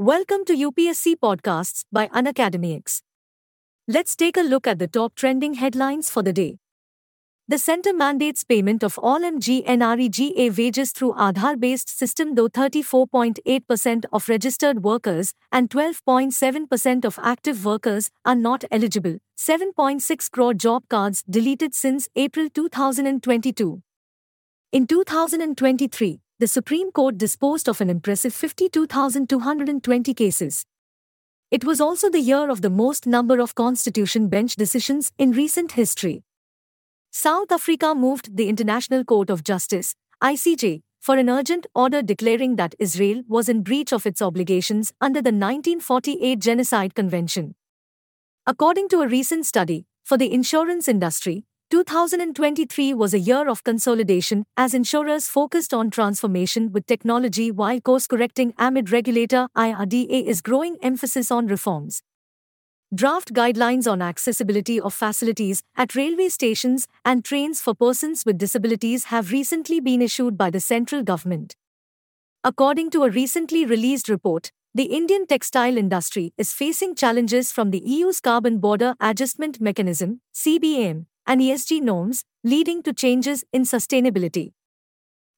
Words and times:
Welcome 0.00 0.46
to 0.46 0.54
UPSC 0.54 1.16
Podcasts 1.16 1.84
by 1.92 2.08
UnacademyX. 2.08 3.02
Let's 3.86 4.16
take 4.16 4.38
a 4.38 4.40
look 4.40 4.66
at 4.66 4.78
the 4.78 4.88
top 4.88 5.14
trending 5.14 5.52
headlines 5.52 6.08
for 6.08 6.22
the 6.22 6.32
day. 6.32 6.56
The 7.48 7.58
center 7.58 7.92
mandates 7.92 8.42
payment 8.42 8.82
of 8.82 8.96
all 8.96 9.20
MGNREGA 9.20 10.56
wages 10.56 10.92
through 10.92 11.12
Aadhaar 11.12 11.60
based 11.60 11.90
system, 11.90 12.34
though 12.34 12.48
34.8% 12.48 14.06
of 14.10 14.26
registered 14.30 14.82
workers 14.82 15.34
and 15.52 15.68
12.7% 15.68 17.04
of 17.04 17.18
active 17.22 17.66
workers 17.66 18.10
are 18.24 18.34
not 18.34 18.64
eligible. 18.70 19.18
7.6 19.36 20.30
crore 20.30 20.54
job 20.54 20.84
cards 20.88 21.22
deleted 21.28 21.74
since 21.74 22.08
April 22.16 22.48
2022. 22.48 23.82
In 24.72 24.86
2023, 24.86 26.20
the 26.40 26.48
Supreme 26.48 26.90
Court 26.90 27.18
disposed 27.18 27.68
of 27.68 27.82
an 27.82 27.90
impressive 27.90 28.32
52,220 28.32 30.14
cases. 30.14 30.64
It 31.50 31.64
was 31.64 31.82
also 31.82 32.08
the 32.08 32.20
year 32.20 32.48
of 32.48 32.62
the 32.62 32.70
most 32.70 33.06
number 33.06 33.40
of 33.40 33.54
Constitution 33.54 34.28
bench 34.28 34.56
decisions 34.56 35.12
in 35.18 35.32
recent 35.32 35.72
history. 35.72 36.24
South 37.10 37.52
Africa 37.52 37.94
moved 37.94 38.38
the 38.38 38.48
International 38.48 39.04
Court 39.04 39.28
of 39.28 39.44
Justice, 39.44 39.94
ICJ, 40.22 40.80
for 40.98 41.18
an 41.18 41.28
urgent 41.28 41.66
order 41.74 42.00
declaring 42.00 42.56
that 42.56 42.74
Israel 42.78 43.22
was 43.28 43.50
in 43.50 43.62
breach 43.62 43.92
of 43.92 44.06
its 44.06 44.22
obligations 44.22 44.94
under 44.98 45.20
the 45.20 45.32
1948 45.32 46.38
Genocide 46.38 46.94
Convention. 46.94 47.54
According 48.46 48.88
to 48.88 49.02
a 49.02 49.08
recent 49.08 49.44
study, 49.44 49.84
for 50.02 50.16
the 50.16 50.32
insurance 50.32 50.88
industry, 50.88 51.44
2023 51.70 52.94
was 52.94 53.14
a 53.14 53.18
year 53.20 53.48
of 53.48 53.62
consolidation 53.62 54.44
as 54.56 54.74
insurers 54.74 55.28
focused 55.28 55.72
on 55.72 55.88
transformation 55.88 56.72
with 56.72 56.84
technology 56.84 57.52
while 57.52 57.80
course 57.80 58.08
correcting 58.08 58.52
amid 58.58 58.90
regulator 58.90 59.48
IRDA's 59.56 60.40
growing 60.40 60.78
emphasis 60.82 61.30
on 61.30 61.46
reforms. 61.46 62.02
Draft 62.92 63.32
guidelines 63.32 63.88
on 63.88 64.02
accessibility 64.02 64.80
of 64.80 64.92
facilities 64.92 65.62
at 65.76 65.94
railway 65.94 66.28
stations 66.28 66.88
and 67.04 67.24
trains 67.24 67.60
for 67.60 67.72
persons 67.72 68.24
with 68.26 68.36
disabilities 68.36 69.04
have 69.04 69.30
recently 69.30 69.78
been 69.78 70.02
issued 70.02 70.36
by 70.36 70.50
the 70.50 70.58
central 70.58 71.04
government. 71.04 71.54
According 72.42 72.90
to 72.90 73.04
a 73.04 73.10
recently 73.10 73.64
released 73.64 74.08
report, 74.08 74.50
the 74.74 74.86
Indian 74.86 75.24
textile 75.24 75.76
industry 75.76 76.32
is 76.36 76.52
facing 76.52 76.96
challenges 76.96 77.52
from 77.52 77.70
the 77.70 77.82
EU's 77.84 78.18
Carbon 78.18 78.58
Border 78.58 78.96
Adjustment 79.00 79.60
Mechanism, 79.60 80.20
CBAM, 80.34 81.06
and 81.26 81.40
ESG 81.40 81.80
norms, 81.80 82.24
leading 82.42 82.82
to 82.82 82.92
changes 82.92 83.44
in 83.52 83.62
sustainability. 83.62 84.52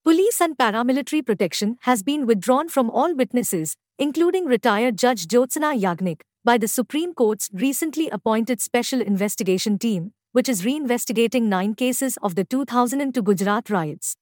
Police 0.04 0.40
and 0.40 0.58
paramilitary 0.58 1.24
protection 1.24 1.78
has 1.82 2.02
been 2.02 2.26
withdrawn 2.26 2.68
from 2.68 2.90
all 2.90 3.14
witnesses, 3.14 3.76
including 3.98 4.46
retired 4.46 4.98
Judge 4.98 5.26
Jyotsna 5.26 5.80
Yagnik, 5.80 6.22
by 6.44 6.58
the 6.58 6.66
Supreme 6.66 7.14
Court's 7.14 7.48
recently 7.52 8.08
appointed 8.10 8.60
Special 8.60 9.00
Investigation 9.00 9.78
Team, 9.78 10.12
which 10.32 10.48
is 10.48 10.62
reinvestigating 10.62 11.42
nine 11.42 11.74
cases 11.74 12.18
of 12.22 12.34
the 12.34 12.44
2002 12.44 13.22
Gujarat 13.22 13.70
riots. 13.70 14.16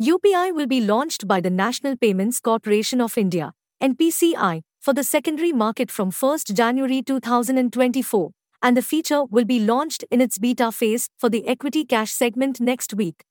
UPI 0.00 0.54
will 0.54 0.66
be 0.66 0.80
launched 0.80 1.26
by 1.26 1.40
the 1.40 1.50
National 1.50 1.96
Payments 1.96 2.38
Corporation 2.40 3.00
of 3.00 3.18
India, 3.18 3.52
NPCI, 3.82 4.62
for 4.80 4.94
the 4.94 5.02
secondary 5.02 5.52
market 5.52 5.90
from 5.90 6.10
1 6.10 6.38
January 6.52 7.02
2024 7.02 8.30
and 8.64 8.78
the 8.78 8.82
feature 8.82 9.24
will 9.24 9.44
be 9.44 9.60
launched 9.60 10.04
in 10.10 10.22
its 10.22 10.38
beta 10.38 10.72
phase 10.72 11.10
for 11.18 11.28
the 11.28 11.46
equity 11.46 11.84
cash 11.84 12.10
segment 12.10 12.60
next 12.60 12.94
week. 12.94 13.22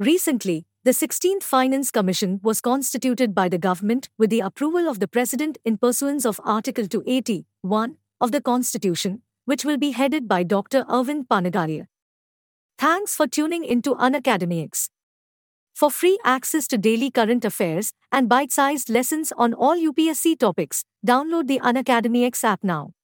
Recently, 0.00 0.66
the 0.82 0.90
16th 0.90 1.44
Finance 1.44 1.92
Commission 1.92 2.40
was 2.42 2.60
constituted 2.60 3.32
by 3.32 3.48
the 3.48 3.58
government 3.58 4.08
with 4.18 4.28
the 4.28 4.40
approval 4.40 4.88
of 4.88 4.98
the 4.98 5.06
President 5.06 5.56
in 5.64 5.78
pursuance 5.78 6.26
of 6.26 6.40
Article 6.42 6.84
280.1 6.86 7.94
of 8.20 8.32
the 8.32 8.40
Constitution, 8.40 9.22
which 9.44 9.64
will 9.64 9.78
be 9.78 9.92
headed 9.92 10.26
by 10.26 10.42
Dr. 10.42 10.82
Arvind 10.84 11.28
Panagariya. 11.28 11.86
Thanks 12.76 13.14
for 13.14 13.28
tuning 13.28 13.64
into 13.64 13.94
UnacademyX. 13.94 14.88
For 15.76 15.92
free 15.92 16.18
access 16.24 16.66
to 16.68 16.76
daily 16.76 17.12
current 17.12 17.44
affairs 17.44 17.92
and 18.10 18.28
bite 18.28 18.50
sized 18.50 18.90
lessons 18.90 19.32
on 19.36 19.54
all 19.54 19.76
UPSC 19.76 20.38
topics, 20.40 20.84
download 21.06 21.46
the 21.46 21.60
UnacademyX 21.60 22.42
app 22.42 22.64
now. 22.64 22.94